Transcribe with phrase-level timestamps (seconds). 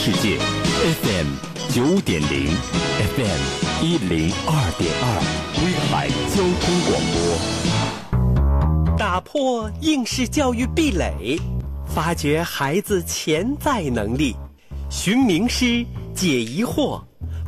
[0.00, 0.38] 世界
[1.02, 1.26] ，FM
[1.74, 2.46] 九点零
[3.16, 3.40] ，FM
[3.82, 5.04] 一零二点二，
[5.58, 8.96] 威海交通广播。
[8.96, 11.36] 打破应试教育壁垒，
[11.84, 14.36] 发掘孩子潜在能力，
[14.88, 15.84] 寻名师
[16.14, 17.02] 解疑惑，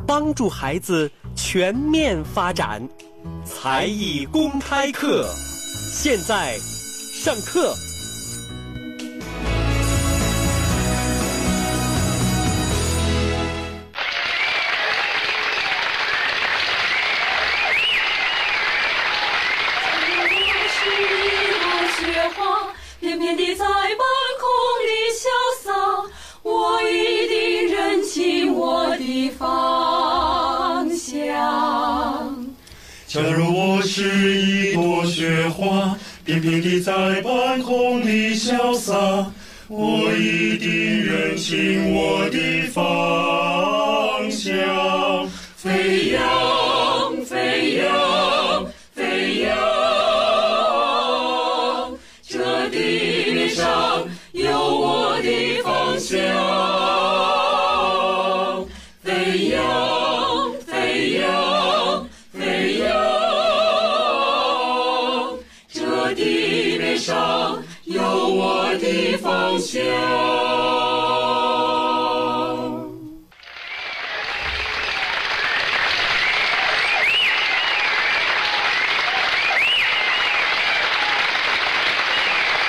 [0.05, 2.85] 帮助孩子全面发展。
[3.45, 5.25] 才艺公开课，
[5.93, 7.73] 现在上课。
[33.93, 38.95] 是一朵雪花，翩翩地在半空里潇洒，
[39.67, 42.39] 我一定认清我的
[42.71, 45.27] 方向。
[45.57, 46.21] 飞扬，
[67.01, 69.81] 上有我的方向。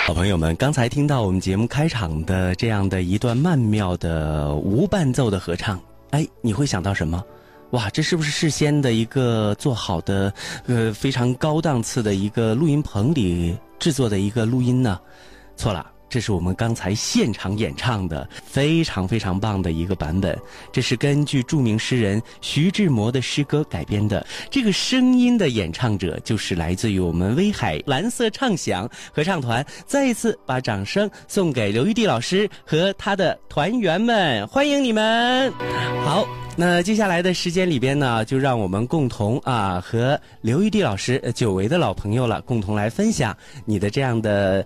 [0.06, 5.78] 好朋友们，刚才听到我们节目开场的这样的一段曼妙的无伴奏的合唱，
[6.10, 7.22] 哎，你会想到什么？
[7.72, 10.32] 哇，这是不是事先的一个做好的，
[10.66, 15.00] 呃，非常高档次的一个录音棚里制作的一个录音呢？
[15.56, 15.91] 错了。
[16.12, 20.38] 这是我们刚才现场演唱的非常非常棒的一个版本，
[20.70, 24.26] 这是根据著名诗人徐志摩的诗歌改编的。
[24.50, 29.64] 这个声音的演唱者就是来自于我们威海蓝色唱响合唱团。
[29.86, 35.50] 再一次把掌声送给刘玉帝老师和他的团员们，欢迎你们！
[36.04, 36.28] 好，
[36.58, 43.34] 那接下来的时间里边呢，就让我们共同啊和刘玉帝老师，久违的老朋友了，共同来分享
[43.64, 44.62] 你的这样的。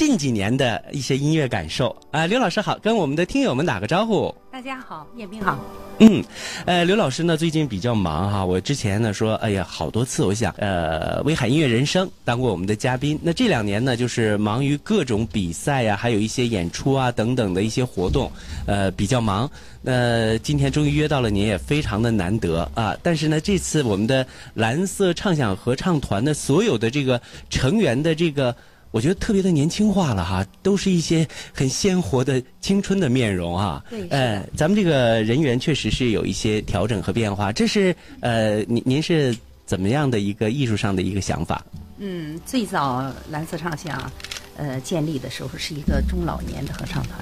[0.00, 4.34] 近几年的一些音乐感受啊，刘老师好，跟我们的听友们打个招呼。
[4.50, 5.62] 大家好，叶斌好。
[5.98, 6.24] 嗯，
[6.64, 18.32] 呃，刘老师呢最近比较忙哈，我之前呢说，哎呀，好多次我想，呃，威海音乐人生当过我们的嘉宾，那这两年呢就是忙于各种比赛呀，还有一些演出啊等等的一些活动，
[18.64, 19.50] 呃，比较忙。
[19.82, 22.96] 那今天终于约到了您，也非常的难得啊。
[23.02, 28.56] 但是呢，这次我们的蓝色畅想合唱团的所有的这个成员的这个。
[28.90, 33.84] 我觉得特别的年轻化了哈，都是一些很鲜活的青春的面容哈。
[33.88, 37.52] 对，呃，咱们这个人员确实是有一些调整和变化。
[37.52, 41.64] 这是呃，您您是怎么样的一个艺术上的一个想法？
[41.98, 44.10] 嗯，最早蓝色唱响，
[44.56, 47.18] 呃，建立的时候是一个中老年的合唱团。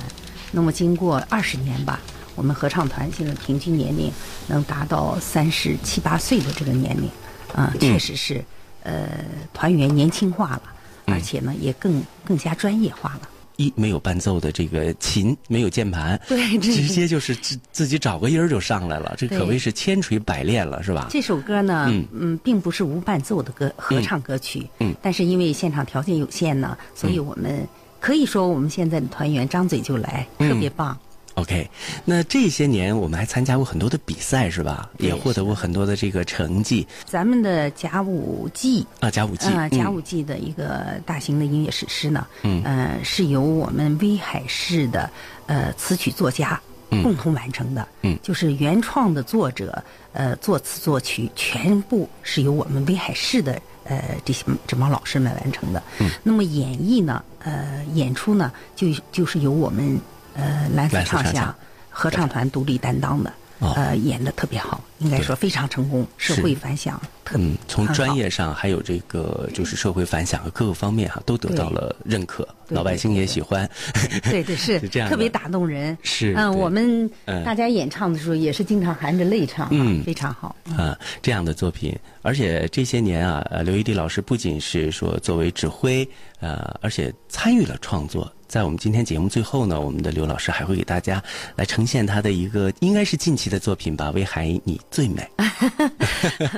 [0.50, 2.00] 那么经过二十年吧，
[2.34, 4.10] 我们合唱团现在平均年龄
[4.46, 7.10] 能达到三十七八岁的这个年龄，
[7.54, 8.42] 啊，确实是，
[8.84, 9.06] 呃，
[9.52, 10.62] 团员年轻化了。
[11.10, 13.28] 而且呢，也更更加专业化了。
[13.56, 21.08] 一没有伴奏的这个琴，没有键盘，对，直接就是自自己找个音儿就上来了，这可谓是千锤百炼了，是吧？
[21.10, 22.06] 这首歌呢，嗯。
[22.12, 27.66] 嗯，并不是无伴奏的歌合唱歌曲，嗯，但是因为现场条件有限呢，所以我们
[27.98, 30.96] 可以说我们现在的团员张嘴就来，特别棒。
[31.38, 31.70] OK，
[32.04, 34.90] 那这些年我们还参加过很多的比赛，是吧？
[34.98, 36.84] 也获得过很多的这个成绩。
[37.06, 45.08] 咱们的甲午季啊，甲午季啊，甲午季的一个大型的音乐史诗呢，嗯，呃，是由我们威海市的
[45.46, 46.60] 呃词曲作家
[46.90, 49.80] 共同完成的，嗯，就是原创的作者
[50.12, 55.80] 呃作词作曲全部是由我们威海市的呃这些这帮老师们完成的。
[56.00, 60.00] 嗯，那么演绎呢，呃，演出呢，就就是由我们。
[60.38, 61.54] 呃，蓝色唱响
[61.90, 67.46] 合唱团独立担当的，呃，演的特别好，应该说非常成功，社会反响特别。
[67.46, 73.68] 嗯，从专业上还有这个就是社会反响和各个方面哈，都得到了认可，老百姓也喜欢。
[74.30, 75.96] 对对是， 这样特别打动人。
[76.02, 77.08] 是，嗯，我们
[77.44, 80.56] 大家演唱的时候也是经常含着泪唱，嗯，非常好。
[80.76, 86.08] 啊，这样的作品，而且这些年啊，刘一迪老师不仅是说作为指挥，
[86.40, 88.30] 呃，而且参与了创作。
[88.48, 91.22] 在我们今天节目最后呢，我们的刘老师还会给大家
[91.54, 95.28] 来呈现他的一个应该是近期的作品吧，《威海你最美》。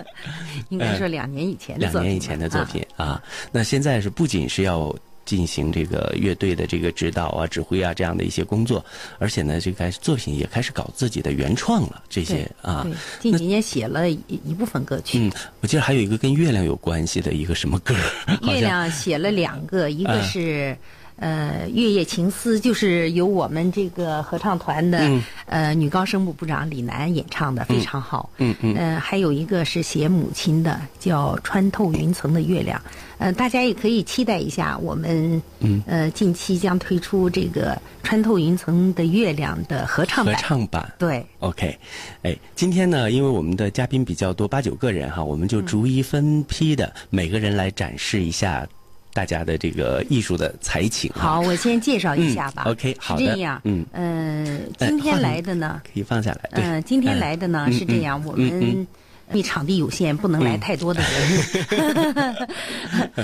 [0.68, 3.22] 应该说两年以前的两年以前的作品啊。
[3.50, 4.94] 那现在是不仅是要
[5.24, 8.84] 进行这个乐队的这个指导啊、指挥啊这样的一些工作，
[9.18, 12.82] 而且呢，这个作品也开始搞自己的原创了，这些啊。
[12.84, 15.18] 对，近几年写了一一部分歌曲。
[15.18, 17.94] 嗯，我记得还有一个跟月亮有关系的一个什么歌，
[18.42, 20.76] 月亮写了两个，一个是。
[21.20, 24.98] 呃，月夜情思就是由我们这个合唱团的
[25.44, 28.30] 呃女高声部部长李楠演唱的，非常好。
[28.38, 28.74] 嗯嗯。
[28.74, 32.78] 呃，还有一个是写母亲的，叫《穿透云层的月亮》。
[33.18, 35.42] 呃，大家也可以期待一下，我们
[35.86, 40.34] 呃近期将推出这个《穿透云层的月亮》的合唱版。
[40.34, 40.90] 合唱版。
[40.98, 41.22] 对。
[41.40, 41.78] OK，
[42.22, 48.66] 哎，今天呢，因为我们的嘉宾比较多，八九个人哈，我们就逐一分批的每个人来展示一下。
[49.12, 51.10] 大家的这个艺术的才情。
[51.14, 52.64] 好，我先介绍一下吧。
[52.66, 53.26] OK，好的。
[53.26, 56.50] 这样，嗯，呃，今天来的呢，可以放下来。
[56.52, 58.86] 嗯，今天来的呢是这样，我们因
[59.32, 62.48] 为场地有限，不能来太多的人，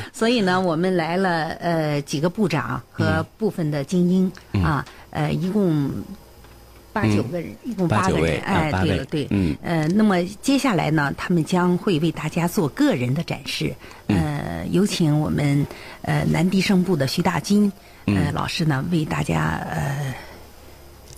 [0.13, 4.33] 所以呢，我们来了呃几个部长和部分的精英
[4.63, 5.91] 啊，呃，一共。
[6.97, 8.41] 八九个人，一共八个人。
[8.41, 13.71] 哎，对了，对，嗯，呃，那么接下来呢，他们将会为大家做个人的展示。
[14.07, 15.67] 呃，有请我们
[16.01, 17.71] 呃南笛声部的徐大军
[18.07, 20.15] 呃老师呢，为大家呃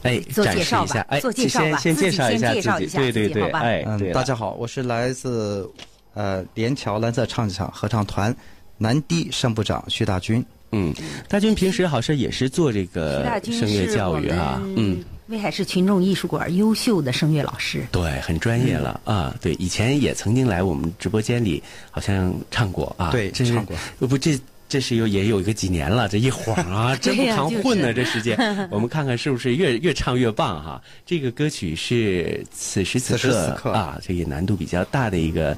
[0.02, 5.70] 哎做介绍吧，做介绍吧，先介绍一下自己，对对对，哎，嗯，大家好，我是来自
[6.14, 8.34] 呃连桥蓝色唱场合唱团
[8.78, 10.44] 南堤声部长徐大军。
[10.72, 10.92] 嗯，
[11.28, 15.04] 大军平时好像也是做这个声乐教育啊，嗯。
[15.28, 19.34] 威海市群众艺术馆优秀的声乐老师，对，很专业了啊！
[19.42, 23.10] 对，以前也曾经来我们直播间里，好像唱过啊。
[23.10, 23.76] 对，唱过。
[24.08, 24.40] 不，这
[24.70, 27.92] 这是有也有一个几年了，这一晃啊， 真不常混呢。
[27.92, 28.36] 这时间，
[28.72, 30.82] 我们看看是不是越越唱越棒哈？
[31.04, 33.19] 这个歌曲是此时此
[33.54, 35.54] 刻啊，这也难度比较大的一个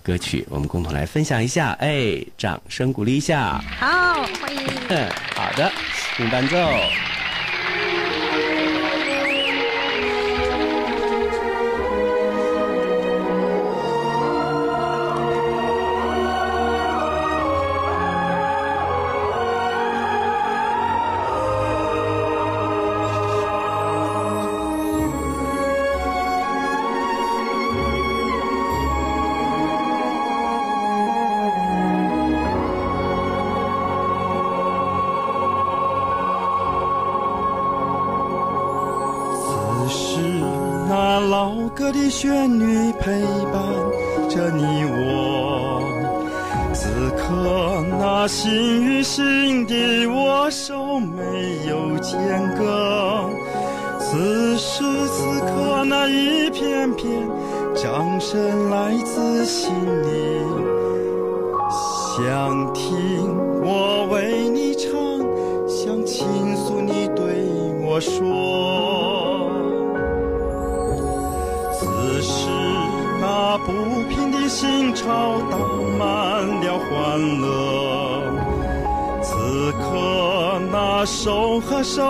[0.00, 1.72] 歌曲，我们共同来分享一下。
[1.80, 3.60] 哎，掌声鼓励一下。
[3.80, 4.64] 好，欢迎。
[5.34, 5.72] 好的，
[6.16, 6.56] 请伴奏。
[41.98, 43.20] 的旋律陪
[43.52, 43.62] 伴
[44.28, 45.82] 着你我，
[46.72, 52.18] 此刻那心与心的握手没有间
[52.56, 53.28] 隔，
[53.98, 57.28] 此时此刻那一片片
[57.74, 59.70] 掌声来自心
[60.02, 60.40] 里，
[62.16, 62.88] 想听
[63.62, 64.92] 我为你唱，
[65.68, 67.24] 想倾诉你对
[67.84, 68.77] 我说。
[73.30, 73.72] 那不
[74.08, 75.04] 平的心潮
[75.50, 75.60] 荡
[75.98, 76.08] 满
[76.62, 78.22] 了欢乐，
[79.22, 82.00] 此刻那手和手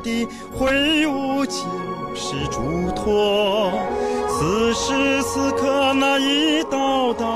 [0.00, 1.62] 的挥舞就
[2.16, 3.70] 是嘱托，
[4.28, 7.28] 此时此刻那一道道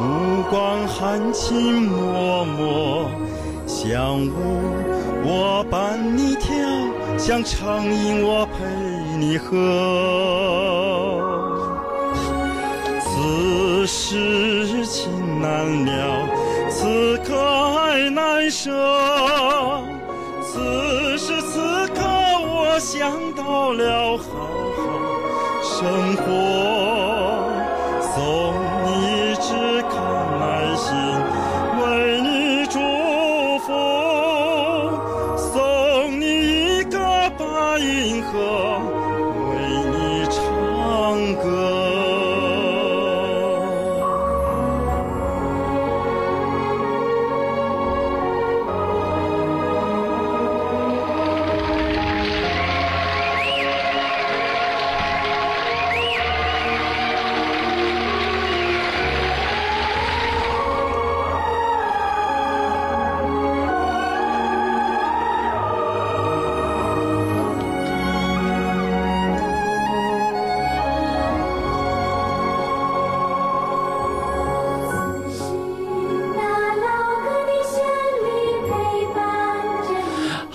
[0.00, 2.62] 目光含情脉脉，
[3.66, 4.32] 像舞
[5.22, 6.56] 我伴你跳，
[7.18, 10.53] 像长吟我陪你喝。
[18.64, 18.70] 这。
[20.42, 24.24] 此时此刻，我想到了好
[24.74, 24.80] 好
[25.62, 26.24] 生活，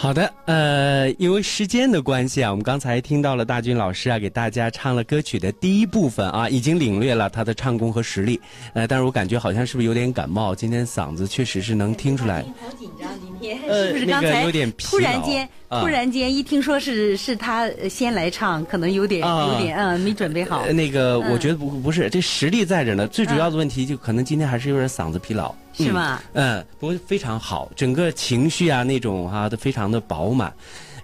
[0.09, 8.41] 好的，呃，因为时间的关系啊，我们刚才听到了大军老师啊，给大家唱了歌曲的第一部分啊，已经领略了他的唱功和实力。
[8.73, 10.55] 呃，但是我感觉好像是不是有点感冒？
[10.55, 12.41] 今天嗓子确实是能听出来。
[12.41, 13.07] 好紧张
[13.41, 14.45] 是不是刚才
[14.77, 23.07] 突然劳间，啊突然间一听说是是他呃先来唱，可能有点啊有点嗯没准备好呃，那个嗯我觉得不不是，这实力在这呢。
[23.07, 26.21] 最主要的问题就可能今天还是有点嗓子疲劳，是吗？
[26.33, 30.53] 嗯，不过非常好，整个情绪啊那种哈、都非常的饱满。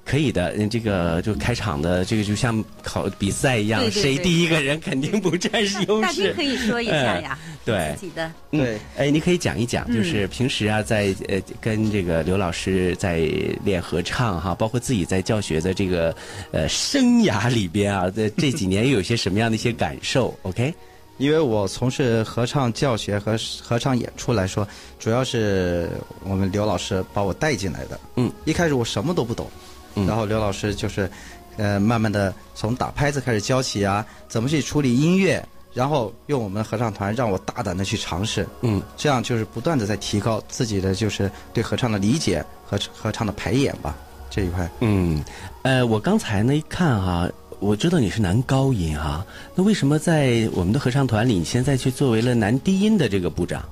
[0.06, 6.44] 可以的，嗯这个就开场的这个就像考比赛一样，对对对谁第一个人肯定不占优势大军可。
[6.44, 13.18] 以说一下呀，对自己的嗯对，哎，你可以讲一讲，就是平时啊，在呃跟这个刘老师在
[13.64, 16.16] 练合唱哈，包括自己在教学的这个
[16.52, 20.72] 呃生涯里边啊，这这几年又有些什么样的一些感受？OK？
[21.18, 24.68] 因为我从事合唱教学和合唱演出来说，
[25.00, 25.90] 主要是
[26.24, 28.00] 我们刘老师把我带进来的。
[28.18, 29.50] 嗯，一开始我什么都不懂，
[29.96, 31.10] 嗯然后刘老师就是，
[31.58, 43.96] 呃，慢慢的从打拍子开始教起啊，怎么去处理音乐，然后用我们合唱团让我大胆的去尝试，嗯，这样就是不断的在提高自己的就是对合唱的理解和合唱的排演吧
[44.30, 44.70] 这一块。
[44.82, 45.24] 嗯，
[45.64, 49.26] 呃，我刚才呢一看哈、我知道你是男高音哈、
[49.56, 53.64] 那为什么在我们的合唱团里，你现在却作为了男低音的这个部长？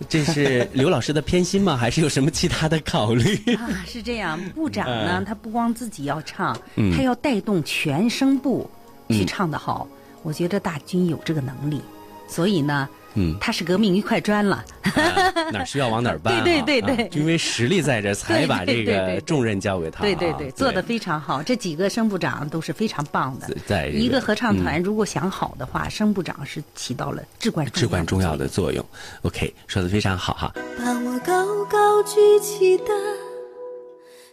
[0.08, 1.76] 这是刘老师的偏心吗？
[1.76, 3.34] 还是有什么其他的考虑？
[3.56, 4.38] 啊，是这样。
[4.54, 8.68] 部长呢嗯，他不光自己要唱，嗯他要带动全声部
[9.08, 9.88] 去唱的好。
[10.22, 11.80] 我觉得大军有这个能力，
[12.28, 14.64] 所以呢，嗯他是革命一块砖了。
[14.82, 16.44] 啊哪需要往哪儿搬、 啊。
[16.44, 20.02] 对对对对因为实力在这儿，才把这个重任交给他、啊。
[20.02, 21.42] 对对对，做的非常好。
[21.42, 23.48] 这几个声部长都是非常棒的。
[23.66, 28.84] 在这个一个合唱团如果想好的话，声部长是起到了至关至关重要的的作用。
[29.22, 30.52] OK，说的非常好哈。
[30.78, 32.84] 把我高高举起的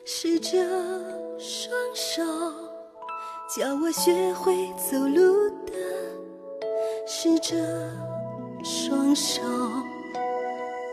[0.06, 0.58] 是这
[1.40, 2.24] 双手，
[3.56, 5.74] 教我学会走路的
[7.08, 7.56] 是这
[8.66, 9.44] 双手。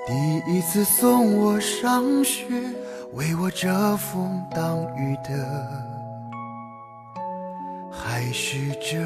[0.06, 2.44] 第一次送我上学，
[3.14, 5.66] 为我遮风挡雨的，
[7.90, 9.00] 还是这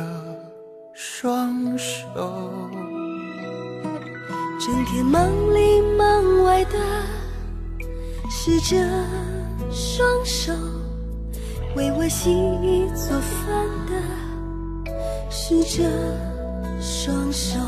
[0.93, 2.05] 双手。
[4.59, 6.77] 整天忙里忙外的
[8.29, 8.77] 是这
[9.71, 10.53] 双手，
[11.77, 13.93] 为我洗衣做饭的
[15.31, 15.85] 是这
[16.81, 17.61] 双手。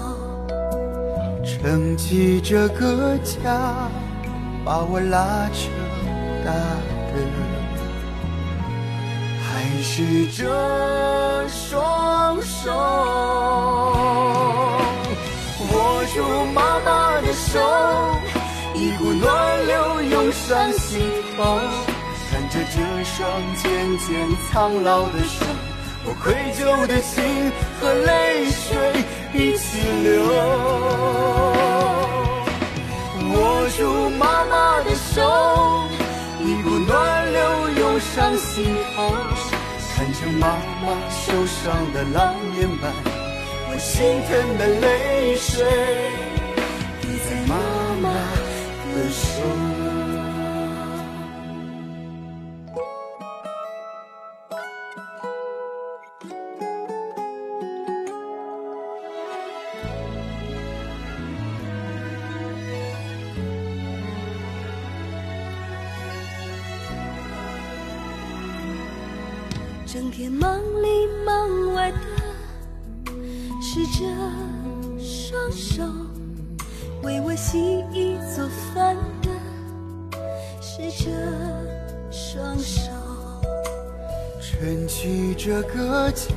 [1.49, 3.89] 撑起这个家，
[4.65, 5.71] 把我拉扯
[6.45, 6.53] 大
[7.09, 7.15] 的，
[9.43, 10.45] 还是这
[11.49, 12.71] 双手。
[15.73, 17.59] 握住妈妈的手，
[18.75, 21.01] 一股暖流涌上心
[21.37, 21.59] 头，
[22.31, 23.27] 看着这双
[23.57, 24.07] 渐渐
[24.51, 25.47] 苍老的手，
[26.05, 27.25] 我愧疚的心
[27.81, 29.79] 和泪水一起
[38.01, 38.65] 伤心
[38.95, 39.13] 头，
[39.95, 42.93] 看着妈妈受伤的老年斑，
[43.71, 45.65] 我心疼的泪水
[47.01, 47.55] 滴在妈
[48.01, 48.09] 妈
[48.95, 49.78] 的手。
[69.91, 71.97] 整天忙里忙外的
[73.59, 74.05] 是这
[75.03, 75.83] 双手，
[77.03, 77.59] 为我洗
[77.91, 79.31] 衣做饭的
[80.61, 81.11] 是这
[82.13, 82.93] 双手。
[84.43, 86.35] 撑起这个家，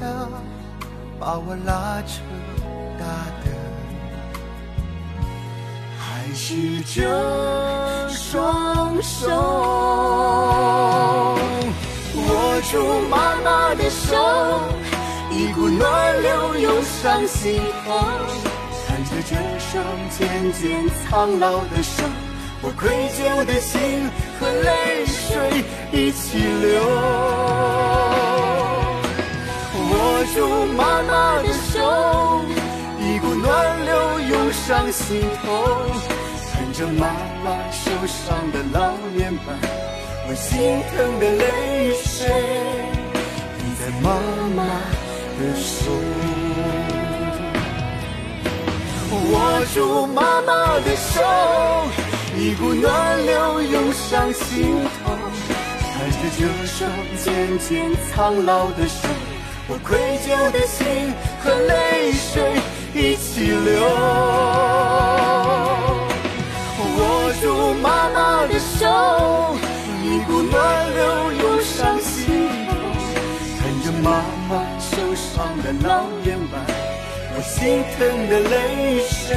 [1.20, 2.22] 把我拉扯
[2.98, 3.06] 大
[3.44, 3.52] 的，
[6.00, 10.71] 还是这双手。
[12.72, 14.16] 住妈妈的手，
[15.30, 18.00] 一股暖流涌上心头，
[18.88, 22.02] 看着这双渐渐苍老的手，
[22.62, 24.10] 我愧疚的心
[24.40, 26.82] 和泪水一起流。
[29.92, 32.42] 握住妈妈的手，
[33.02, 35.52] 一股暖流涌上心头，
[36.54, 37.08] 看着妈
[37.44, 39.60] 妈受伤的老年斑，
[40.32, 42.26] 我心疼的泪水
[43.58, 44.16] 滴在妈
[44.56, 44.64] 妈
[45.36, 45.92] 的手。
[49.12, 49.36] 握
[49.74, 51.22] 住妈妈的手，
[52.38, 55.12] 一股暖流涌上心头，
[55.82, 56.90] 看着这双
[57.22, 59.10] 渐渐苍老的手，
[59.68, 62.54] 我愧疚的心和泪水
[62.94, 63.82] 一起流。
[66.96, 68.88] 握住妈妈的手，
[70.26, 72.72] 股暖流涌上心头。
[73.60, 76.54] 看着妈妈受伤的老脸庞，
[77.36, 78.00] 我心疼
[78.30, 79.36] 的泪水